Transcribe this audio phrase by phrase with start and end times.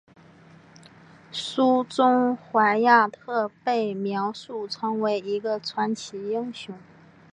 [1.31, 6.73] 书中怀亚特被描述成为一个传奇英雄。